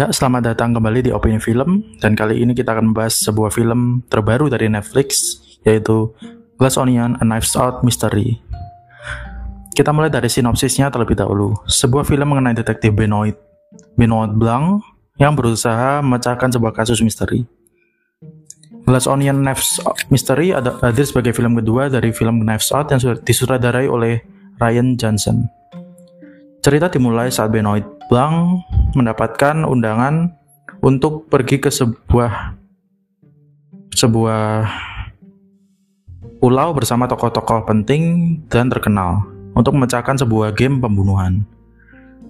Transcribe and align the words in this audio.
Ya, 0.00 0.08
selamat 0.08 0.56
datang 0.56 0.72
kembali 0.72 1.04
di 1.04 1.10
Opini 1.12 1.36
Film 1.36 1.84
dan 2.00 2.16
kali 2.16 2.40
ini 2.40 2.56
kita 2.56 2.72
akan 2.72 2.88
membahas 2.88 3.20
sebuah 3.20 3.52
film 3.52 4.00
terbaru 4.08 4.48
dari 4.48 4.64
Netflix 4.72 5.36
yaitu 5.60 6.16
Glass 6.56 6.80
Onion: 6.80 7.20
A 7.20 7.24
Knives 7.28 7.52
Out 7.52 7.84
Mystery. 7.84 8.40
Kita 9.76 9.92
mulai 9.92 10.08
dari 10.08 10.32
sinopsisnya 10.32 10.88
terlebih 10.88 11.20
dahulu. 11.20 11.52
Sebuah 11.68 12.08
film 12.08 12.32
mengenai 12.32 12.56
detektif 12.56 12.96
Benoit 12.96 13.36
Benoit 13.92 14.32
Blanc 14.32 14.80
yang 15.20 15.36
berusaha 15.36 16.00
memecahkan 16.00 16.48
sebuah 16.48 16.72
kasus 16.72 17.04
misteri. 17.04 17.44
Glass 18.88 19.04
Onion 19.04 19.44
Knives 19.44 19.84
Out 19.84 20.08
Mystery 20.08 20.56
hadir 20.56 21.04
sebagai 21.04 21.36
film 21.36 21.60
kedua 21.60 21.92
dari 21.92 22.08
film 22.16 22.40
Knives 22.40 22.72
Out 22.72 22.88
yang 22.88 23.20
disutradarai 23.20 23.84
oleh 23.84 24.24
Ryan 24.56 24.96
Johnson. 24.96 25.44
Cerita 26.64 26.88
dimulai 26.88 27.28
saat 27.28 27.52
Benoit 27.52 27.84
Blanc 28.08 28.64
mendapatkan 28.94 29.66
undangan 29.66 30.34
untuk 30.80 31.28
pergi 31.28 31.60
ke 31.60 31.70
sebuah 31.70 32.56
sebuah 33.94 34.44
pulau 36.40 36.72
bersama 36.72 37.04
tokoh-tokoh 37.04 37.68
penting 37.68 38.36
dan 38.48 38.72
terkenal 38.72 39.28
untuk 39.52 39.76
memecahkan 39.76 40.16
sebuah 40.16 40.56
game 40.56 40.80
pembunuhan. 40.80 41.44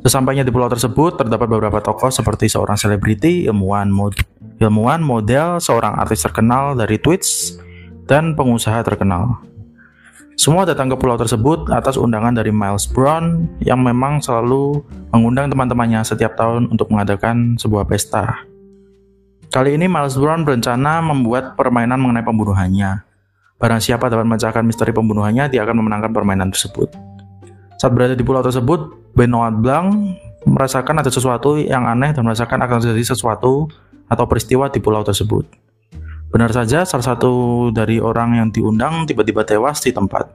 Sesampainya 0.01 0.41
di 0.41 0.49
pulau 0.49 0.67
tersebut, 0.73 1.21
terdapat 1.21 1.45
beberapa 1.45 1.79
tokoh 1.85 2.09
seperti 2.09 2.49
seorang 2.49 2.81
selebriti, 2.81 3.45
ilmuwan, 3.45 3.93
mod 3.93 4.17
ilmuwan, 4.57 5.05
model, 5.05 5.61
seorang 5.61 6.01
artis 6.01 6.25
terkenal 6.25 6.73
dari 6.73 6.97
Twitch, 6.97 7.61
dan 8.09 8.33
pengusaha 8.33 8.81
terkenal. 8.81 9.50
Semua 10.41 10.65
datang 10.65 10.89
ke 10.89 10.97
pulau 10.97 11.21
tersebut 11.21 11.69
atas 11.69 12.01
undangan 12.01 12.33
dari 12.33 12.49
Miles 12.49 12.89
Brown 12.89 13.45
yang 13.61 13.85
memang 13.85 14.25
selalu 14.25 14.81
mengundang 15.13 15.53
teman-temannya 15.53 16.01
setiap 16.01 16.33
tahun 16.33 16.73
untuk 16.73 16.89
mengadakan 16.89 17.61
sebuah 17.61 17.85
pesta. 17.85 18.49
Kali 19.53 19.77
ini 19.77 19.85
Miles 19.85 20.17
Brown 20.17 20.49
berencana 20.49 21.05
membuat 21.05 21.61
permainan 21.61 22.01
mengenai 22.01 22.25
pembunuhannya. 22.25 23.05
Barang 23.61 23.85
siapa 23.85 24.09
dapat 24.09 24.25
memecahkan 24.25 24.65
misteri 24.65 24.97
pembunuhannya, 24.97 25.53
dia 25.53 25.61
akan 25.61 25.77
memenangkan 25.77 26.09
permainan 26.09 26.49
tersebut. 26.49 26.89
Saat 27.77 27.93
berada 27.93 28.17
di 28.17 28.25
pulau 28.25 28.41
tersebut, 28.41 29.13
Benoit 29.13 29.53
Blanc 29.61 29.93
merasakan 30.49 31.05
ada 31.05 31.13
sesuatu 31.13 31.61
yang 31.61 31.85
aneh 31.85 32.17
dan 32.17 32.25
merasakan 32.25 32.65
akan 32.65 32.81
terjadi 32.81 33.13
sesuatu 33.13 33.69
atau 34.09 34.25
peristiwa 34.25 34.73
di 34.73 34.81
pulau 34.81 35.05
tersebut. 35.05 35.45
Benar 36.31 36.55
saja, 36.55 36.87
salah 36.87 37.07
satu 37.07 37.69
dari 37.75 37.99
orang 37.99 38.39
yang 38.39 38.49
diundang 38.55 39.03
tiba-tiba 39.03 39.43
tewas 39.43 39.83
di 39.83 39.91
tempat. 39.91 40.31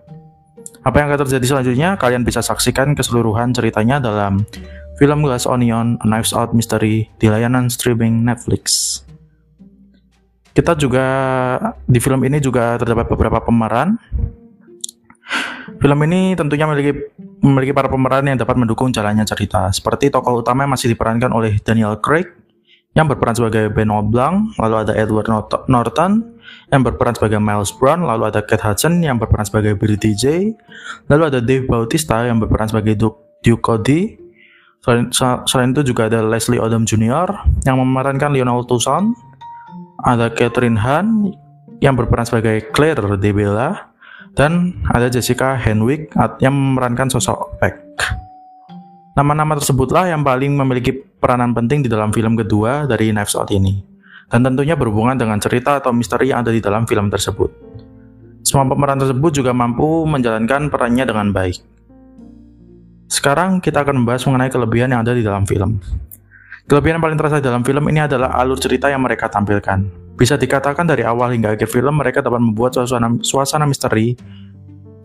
Apa 0.83 1.01
yang 1.01 1.07
akan 1.09 1.25
terjadi 1.25 1.45
selanjutnya, 1.55 1.89
kalian 1.95 2.27
bisa 2.27 2.43
saksikan 2.43 2.93
keseluruhan 2.93 3.55
ceritanya 3.55 3.97
dalam 4.03 4.43
film 4.99 5.23
Glass 5.23 5.47
Onion, 5.47 5.95
A 6.03 6.05
Knives 6.05 6.35
Out 6.35 6.51
Mystery 6.51 7.07
di 7.15 7.27
layanan 7.31 7.71
streaming 7.71 8.27
Netflix. 8.27 9.01
Kita 10.55 10.75
juga, 10.75 11.07
di 11.83 11.99
film 11.99 12.23
ini 12.23 12.39
juga 12.39 12.79
terdapat 12.79 13.11
beberapa 13.11 13.43
pemeran. 13.43 13.99
Film 15.81 15.99
ini 16.07 16.37
tentunya 16.37 16.63
memiliki, 16.69 16.91
memiliki 17.43 17.73
para 17.75 17.91
pemeran 17.91 18.23
yang 18.29 18.39
dapat 18.39 18.55
mendukung 18.55 18.91
jalannya 18.91 19.27
cerita. 19.27 19.67
Seperti 19.71 20.07
tokoh 20.07 20.39
utama 20.39 20.63
yang 20.63 20.71
masih 20.71 20.95
diperankan 20.95 21.31
oleh 21.35 21.59
Daniel 21.59 21.99
Craig, 21.99 22.44
yang 22.95 23.11
berperan 23.11 23.35
sebagai 23.35 23.67
Benoit 23.75 24.07
Blanc, 24.07 24.55
lalu 24.55 24.75
ada 24.87 24.95
Edward 24.95 25.27
Norton 25.67 26.11
yang 26.71 26.81
berperan 26.81 27.11
sebagai 27.11 27.43
Miles 27.43 27.75
Brown, 27.75 28.07
lalu 28.07 28.31
ada 28.31 28.39
Kate 28.39 28.63
Hudson 28.63 29.03
yang 29.03 29.19
berperan 29.19 29.43
sebagai 29.43 29.75
Billy 29.75 29.99
DJ, 29.99 30.55
lalu 31.11 31.23
ada 31.27 31.39
Dave 31.43 31.67
Bautista 31.67 32.23
yang 32.23 32.39
berperan 32.39 32.71
sebagai 32.71 32.95
Duke, 32.95 33.19
Duke 33.43 33.59
Cody. 33.59 34.15
Selain, 34.79 35.09
selain 35.49 35.73
itu 35.73 35.81
juga 35.91 36.07
ada 36.07 36.21
Leslie 36.21 36.61
Odom 36.61 36.85
Jr. 36.85 37.25
yang 37.65 37.81
memerankan 37.81 38.31
Lionel 38.31 38.63
Tucson, 38.69 39.17
ada 40.05 40.29
Catherine 40.29 40.77
Hahn 40.77 41.33
yang 41.81 41.97
berperan 41.97 42.23
sebagai 42.23 42.69
Claire 42.71 43.01
de 43.17 43.31
Bella, 43.33 43.91
dan 44.37 44.77
ada 44.93 45.11
Jessica 45.11 45.57
Henwick 45.57 46.13
yang 46.37 46.53
memerankan 46.53 47.09
sosok 47.11 47.59
Peck. 47.59 47.81
Nama-nama 49.15 49.55
tersebutlah 49.55 50.11
yang 50.11 50.27
paling 50.27 50.59
memiliki 50.59 50.91
peranan 50.91 51.55
penting 51.55 51.87
di 51.87 51.89
dalam 51.89 52.11
film 52.11 52.35
kedua 52.35 52.83
dari 52.83 53.15
Knives 53.15 53.31
Out 53.39 53.47
ini, 53.47 53.79
dan 54.27 54.43
tentunya 54.43 54.75
berhubungan 54.75 55.15
dengan 55.15 55.39
cerita 55.39 55.79
atau 55.79 55.95
misteri 55.95 56.35
yang 56.35 56.43
ada 56.43 56.51
di 56.51 56.59
dalam 56.59 56.83
film 56.83 57.07
tersebut. 57.07 57.47
Semua 58.43 58.67
pemeran 58.67 58.99
tersebut 58.99 59.31
juga 59.31 59.55
mampu 59.55 60.03
menjalankan 60.03 60.67
perannya 60.67 61.07
dengan 61.07 61.31
baik. 61.31 61.63
Sekarang 63.07 63.63
kita 63.63 63.87
akan 63.87 64.03
membahas 64.03 64.27
mengenai 64.27 64.51
kelebihan 64.51 64.91
yang 64.91 65.07
ada 65.07 65.15
di 65.15 65.23
dalam 65.23 65.47
film. 65.47 65.79
Kelebihan 66.67 66.99
yang 66.99 67.05
paling 67.07 67.15
terasa 67.15 67.39
dalam 67.39 67.63
film 67.63 67.87
ini 67.87 68.03
adalah 68.03 68.35
alur 68.35 68.59
cerita 68.59 68.91
yang 68.91 68.99
mereka 68.99 69.31
tampilkan. 69.31 69.79
Bisa 70.19 70.35
dikatakan 70.35 70.83
dari 70.83 71.07
awal 71.07 71.31
hingga 71.31 71.55
akhir 71.55 71.71
film 71.71 72.03
mereka 72.03 72.19
dapat 72.19 72.43
membuat 72.43 72.75
suasana, 72.75 73.15
suasana 73.23 73.63
misteri 73.63 74.11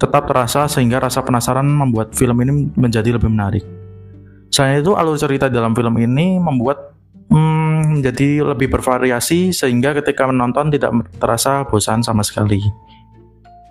tetap 0.02 0.26
terasa 0.26 0.66
sehingga 0.66 0.98
rasa 0.98 1.22
penasaran 1.22 1.62
membuat 1.62 2.10
film 2.10 2.42
ini 2.42 2.74
menjadi 2.74 3.14
lebih 3.14 3.30
menarik. 3.30 3.79
Selain 4.50 4.82
itu, 4.82 4.92
alur 4.98 5.14
cerita 5.14 5.46
dalam 5.46 5.72
film 5.72 5.94
ini 6.02 6.36
membuat 6.42 6.90
hmm, 7.30 8.02
jadi 8.02 8.42
lebih 8.42 8.68
bervariasi 8.68 9.54
sehingga 9.54 9.94
ketika 10.02 10.26
menonton 10.26 10.74
tidak 10.74 10.90
terasa 11.22 11.64
bosan 11.64 12.02
sama 12.02 12.26
sekali. 12.26 12.60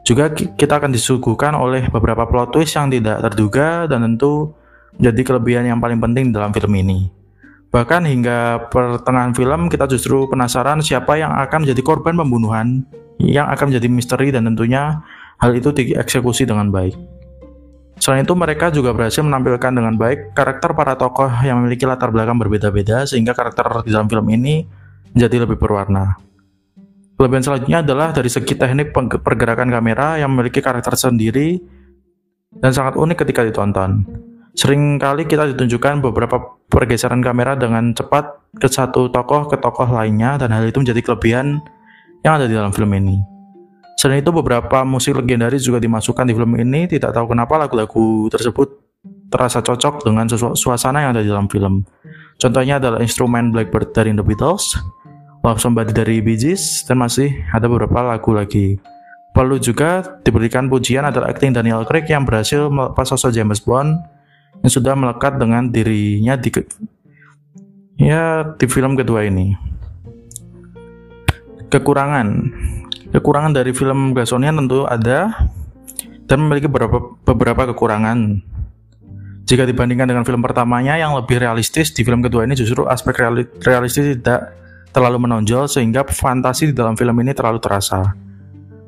Juga 0.08 0.32
kita 0.34 0.80
akan 0.80 0.90
disuguhkan 0.96 1.54
oleh 1.54 1.86
beberapa 1.92 2.26
plot 2.26 2.56
twist 2.56 2.74
yang 2.74 2.90
tidak 2.90 3.22
terduga 3.30 3.86
dan 3.86 4.02
tentu 4.08 4.56
menjadi 4.98 5.22
kelebihan 5.22 5.66
yang 5.70 5.80
paling 5.84 6.02
penting 6.02 6.34
dalam 6.34 6.50
film 6.50 6.74
ini. 6.74 7.12
Bahkan 7.70 8.02
hingga 8.10 8.72
pertengahan 8.74 9.38
film 9.38 9.70
kita 9.70 9.86
justru 9.86 10.26
penasaran 10.26 10.82
siapa 10.82 11.22
yang 11.22 11.30
akan 11.30 11.68
menjadi 11.68 11.82
korban 11.86 12.18
pembunuhan 12.18 12.82
yang 13.22 13.46
akan 13.52 13.70
menjadi 13.70 13.88
misteri 13.92 14.34
dan 14.34 14.50
tentunya 14.50 15.06
hal 15.38 15.52
itu 15.54 15.70
dieksekusi 15.70 16.50
dengan 16.50 16.74
baik. 16.74 16.98
Selain 18.00 18.24
itu, 18.24 18.32
mereka 18.34 18.72
juga 18.72 18.96
berhasil 18.96 19.20
menampilkan 19.20 19.76
dengan 19.76 19.94
baik 20.00 20.32
karakter 20.32 20.72
para 20.72 20.96
tokoh 20.96 21.30
yang 21.44 21.60
memiliki 21.60 21.84
latar 21.84 22.10
belakang 22.10 22.40
berbeda-beda 22.40 23.04
sehingga 23.04 23.36
karakter 23.36 23.84
di 23.84 23.92
dalam 23.92 24.08
film 24.08 24.26
ini 24.32 24.64
menjadi 25.12 25.44
lebih 25.44 25.60
berwarna. 25.60 26.16
Kelebihan 27.20 27.44
selanjutnya 27.44 27.84
adalah 27.84 28.16
dari 28.16 28.32
segi 28.32 28.56
teknik 28.56 28.96
pergerakan 28.96 29.68
kamera 29.68 30.16
yang 30.16 30.32
memiliki 30.32 30.64
karakter 30.64 30.96
sendiri 30.96 31.60
dan 32.56 32.72
sangat 32.72 32.96
unik 32.96 33.28
ketika 33.28 33.44
ditonton. 33.44 34.08
Seringkali 34.56 35.28
kita 35.28 35.52
ditunjukkan 35.52 36.00
beberapa 36.00 36.40
pergeseran 36.72 37.20
kamera 37.20 37.60
dengan 37.60 37.92
cepat 37.92 38.40
ke 38.56 38.72
satu 38.72 39.12
tokoh 39.12 39.52
ke 39.52 39.60
tokoh 39.60 39.92
lainnya 39.92 40.40
dan 40.40 40.56
hal 40.56 40.64
itu 40.64 40.80
menjadi 40.80 41.04
kelebihan 41.04 41.60
yang 42.24 42.40
ada 42.40 42.48
di 42.48 42.56
dalam 42.56 42.72
film 42.72 42.90
ini. 42.96 43.39
Selain 44.00 44.24
itu 44.24 44.32
beberapa 44.32 44.88
musik 44.88 45.20
legendaris 45.20 45.68
juga 45.68 45.84
dimasukkan 45.84 46.24
di 46.24 46.32
film 46.32 46.56
ini. 46.56 46.88
Tidak 46.88 47.12
tahu 47.12 47.36
kenapa 47.36 47.60
lagu-lagu 47.60 48.32
tersebut 48.32 48.80
terasa 49.28 49.60
cocok 49.60 50.08
dengan 50.08 50.24
suasana 50.56 51.04
yang 51.04 51.12
ada 51.12 51.20
di 51.20 51.28
dalam 51.28 51.52
film. 51.52 51.84
Contohnya 52.40 52.80
adalah 52.80 53.04
instrumen 53.04 53.52
Blackbird 53.52 53.92
dari 53.92 54.16
The 54.16 54.24
Beatles, 54.24 54.80
Love 55.44 55.60
Somebody 55.60 55.92
dari 55.92 56.24
Bee 56.24 56.40
Gees, 56.40 56.88
dan 56.88 57.04
masih 57.04 57.44
ada 57.52 57.68
beberapa 57.68 58.00
lagu 58.00 58.32
lagi. 58.32 58.80
Perlu 59.36 59.60
juga 59.60 60.08
diberikan 60.24 60.72
pujian 60.72 61.04
adalah 61.04 61.36
acting 61.36 61.52
Daniel 61.52 61.84
Craig 61.84 62.08
yang 62.08 62.24
berhasil 62.24 62.72
melepas 62.72 63.04
sosok 63.04 63.36
James 63.36 63.60
Bond 63.60 64.00
yang 64.64 64.72
sudah 64.72 64.96
melekat 64.96 65.36
dengan 65.36 65.68
dirinya 65.68 66.40
di 66.40 66.48
ya 68.00 68.48
di 68.56 68.66
film 68.72 68.96
kedua 68.96 69.28
ini. 69.28 69.52
Kekurangan 71.68 72.28
Kekurangan 73.10 73.58
dari 73.58 73.74
film 73.74 74.14
Gasonian 74.14 74.54
tentu 74.54 74.86
ada 74.86 75.34
dan 76.30 76.46
memiliki 76.46 76.70
beberapa, 76.70 77.18
beberapa 77.26 77.74
kekurangan. 77.74 78.46
Jika 79.50 79.66
dibandingkan 79.66 80.06
dengan 80.06 80.22
film 80.22 80.46
pertamanya 80.46 80.94
yang 80.94 81.18
lebih 81.18 81.42
realistis, 81.42 81.90
di 81.90 82.06
film 82.06 82.22
kedua 82.22 82.46
ini 82.46 82.54
justru 82.54 82.86
aspek 82.86 83.18
realistis 83.66 84.14
tidak 84.14 84.54
terlalu 84.94 85.26
menonjol 85.26 85.66
sehingga 85.66 86.06
fantasi 86.06 86.70
di 86.70 86.74
dalam 86.78 86.94
film 86.94 87.18
ini 87.18 87.34
terlalu 87.34 87.58
terasa. 87.58 88.14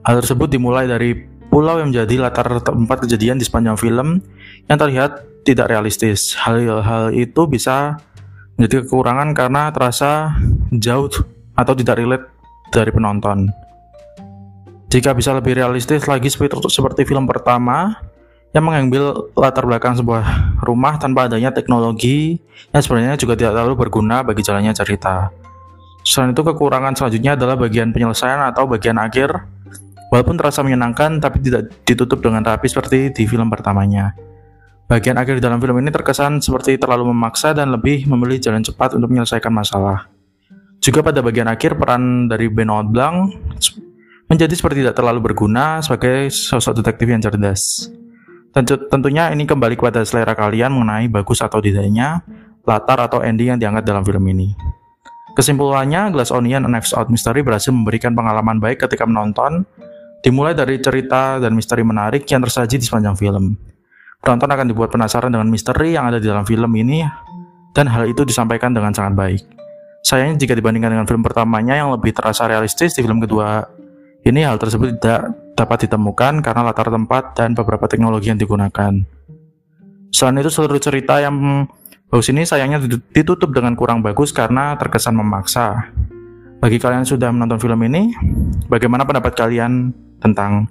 Hal 0.05 0.15
tersebut 0.21 0.53
dimulai 0.53 0.85
dari 0.85 1.17
pulau 1.49 1.81
yang 1.81 1.89
menjadi 1.89 2.21
latar 2.21 2.61
tempat 2.61 3.09
kejadian 3.09 3.41
di 3.41 3.45
sepanjang 3.49 3.73
film 3.73 4.21
yang 4.69 4.77
terlihat 4.77 5.25
tidak 5.41 5.73
realistis. 5.73 6.37
Hal-hal 6.37 7.09
itu 7.09 7.49
bisa 7.49 7.97
menjadi 8.61 8.85
kekurangan 8.85 9.33
karena 9.33 9.73
terasa 9.73 10.37
jauh 10.69 11.09
atau 11.57 11.73
tidak 11.73 11.97
relate 11.97 12.25
dari 12.69 12.93
penonton. 12.93 13.49
Jika 14.91 15.15
bisa 15.15 15.31
lebih 15.31 15.55
realistis 15.55 16.03
lagi 16.03 16.27
seperti, 16.27 16.67
seperti 16.67 17.07
film 17.07 17.23
pertama 17.23 17.95
yang 18.51 18.67
mengambil 18.67 19.31
latar 19.39 19.63
belakang 19.63 19.95
sebuah 19.95 20.59
rumah 20.59 20.99
tanpa 20.99 21.31
adanya 21.31 21.47
teknologi 21.55 22.35
yang 22.75 22.83
sebenarnya 22.83 23.15
juga 23.15 23.39
tidak 23.39 23.55
terlalu 23.55 23.87
berguna 23.87 24.19
bagi 24.19 24.43
jalannya 24.43 24.75
cerita. 24.75 25.31
Selain 26.03 26.35
itu 26.35 26.43
kekurangan 26.43 26.91
selanjutnya 26.91 27.39
adalah 27.39 27.55
bagian 27.55 27.95
penyelesaian 27.95 28.43
atau 28.51 28.67
bagian 28.67 28.99
akhir 28.99 29.31
walaupun 30.11 30.35
terasa 30.35 30.59
menyenangkan 30.59 31.23
tapi 31.23 31.39
tidak 31.39 31.71
ditutup 31.87 32.19
dengan 32.19 32.43
rapi 32.43 32.67
seperti 32.67 33.15
di 33.15 33.23
film 33.23 33.47
pertamanya. 33.47 34.11
Bagian 34.91 35.15
akhir 35.15 35.39
dalam 35.39 35.63
film 35.63 35.79
ini 35.79 35.87
terkesan 35.87 36.43
seperti 36.43 36.75
terlalu 36.75 37.15
memaksa 37.15 37.55
dan 37.55 37.71
lebih 37.71 38.11
memilih 38.11 38.43
jalan 38.43 38.59
cepat 38.59 38.99
untuk 38.99 39.07
menyelesaikan 39.07 39.55
masalah. 39.55 40.11
Juga 40.83 40.99
pada 40.99 41.23
bagian 41.23 41.47
akhir 41.47 41.79
peran 41.79 42.27
dari 42.27 42.51
Benoit 42.51 42.91
Blanc 42.91 43.31
menjadi 44.31 44.55
seperti 44.55 44.79
tidak 44.79 44.95
terlalu 44.95 45.19
berguna 45.19 45.83
sebagai 45.83 46.31
sosok 46.31 46.79
detektif 46.79 47.11
yang 47.11 47.19
cerdas. 47.19 47.91
Tentunya 48.87 49.27
ini 49.35 49.43
kembali 49.43 49.75
kepada 49.75 50.07
selera 50.07 50.31
kalian 50.31 50.71
mengenai 50.71 51.11
bagus 51.11 51.43
atau 51.43 51.59
tidaknya 51.59 52.23
latar 52.63 53.03
atau 53.03 53.19
ending 53.19 53.51
yang 53.51 53.59
diangkat 53.59 53.83
dalam 53.83 54.07
film 54.07 54.23
ini. 54.31 54.55
Kesimpulannya, 55.35 56.15
Glass 56.15 56.31
Onion 56.31 56.63
and 56.63 56.71
Knives 56.71 56.95
Out 56.95 57.11
Mystery 57.11 57.43
berhasil 57.43 57.75
memberikan 57.75 58.15
pengalaman 58.15 58.59
baik 58.59 58.87
ketika 58.87 59.03
menonton, 59.03 59.67
dimulai 60.23 60.55
dari 60.55 60.79
cerita 60.79 61.39
dan 61.39 61.51
misteri 61.51 61.83
menarik 61.83 62.23
yang 62.27 62.43
tersaji 62.43 62.79
di 62.79 62.85
sepanjang 62.87 63.15
film. 63.19 63.55
Penonton 64.19 64.47
akan 64.51 64.67
dibuat 64.67 64.91
penasaran 64.91 65.31
dengan 65.31 65.47
misteri 65.47 65.95
yang 65.95 66.07
ada 66.07 66.19
di 66.19 66.27
dalam 66.27 66.43
film 66.43 66.71
ini, 66.75 67.03
dan 67.71 67.87
hal 67.87 68.07
itu 68.07 68.27
disampaikan 68.27 68.75
dengan 68.75 68.91
sangat 68.91 69.15
baik. 69.15 69.43
Sayangnya 70.03 70.43
jika 70.43 70.53
dibandingkan 70.55 70.99
dengan 70.99 71.07
film 71.07 71.23
pertamanya 71.23 71.79
yang 71.79 71.95
lebih 71.95 72.11
terasa 72.11 72.43
realistis 72.51 72.91
di 72.91 72.99
film 72.99 73.23
kedua, 73.23 73.63
ini 74.21 74.45
hal 74.45 74.61
tersebut 74.61 75.01
tidak 75.01 75.33
dapat 75.57 75.89
ditemukan 75.89 76.45
karena 76.45 76.61
latar 76.61 76.93
tempat 76.93 77.33
dan 77.33 77.57
beberapa 77.57 77.89
teknologi 77.89 78.29
yang 78.29 78.37
digunakan. 78.37 78.93
Selain 80.13 80.37
itu 80.37 80.51
seluruh 80.51 80.77
cerita 80.77 81.17
yang 81.17 81.65
bagus 82.11 82.27
ini 82.29 82.45
sayangnya 82.45 82.83
ditutup 83.15 83.49
dengan 83.49 83.73
kurang 83.73 84.05
bagus 84.05 84.29
karena 84.29 84.77
terkesan 84.77 85.17
memaksa. 85.17 85.89
Bagi 86.61 86.77
kalian 86.77 87.01
yang 87.01 87.09
sudah 87.09 87.29
menonton 87.33 87.57
film 87.57 87.81
ini, 87.89 88.13
bagaimana 88.69 89.01
pendapat 89.01 89.33
kalian 89.33 89.89
tentang 90.21 90.69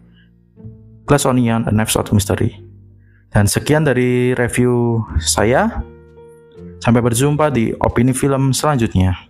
Glass 1.02 1.26
Onion 1.26 1.66
and 1.66 1.74
Knives 1.74 1.98
Out 1.98 2.14
Mystery? 2.14 2.54
Dan 3.30 3.50
sekian 3.50 3.82
dari 3.82 4.34
review 4.34 5.02
saya. 5.18 5.82
Sampai 6.80 7.04
berjumpa 7.04 7.52
di 7.52 7.76
opini 7.76 8.16
film 8.16 8.56
selanjutnya. 8.56 9.29